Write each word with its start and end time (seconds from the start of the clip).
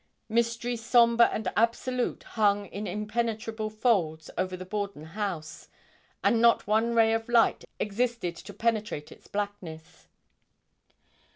Mystery 0.29 0.75
sombre 0.77 1.27
and 1.31 1.47
absolute 1.55 2.23
hung 2.23 2.65
in 2.65 2.87
impenetrable 2.87 3.69
folds 3.69 4.31
over 4.35 4.57
the 4.57 4.65
Borden 4.65 5.03
house, 5.03 5.67
and 6.23 6.41
not 6.41 6.65
one 6.65 6.95
ray 6.95 7.13
of 7.13 7.29
light 7.29 7.65
existed 7.77 8.35
to 8.37 8.51
penetrate 8.51 9.11
its 9.11 9.27
blackness. 9.27 10.07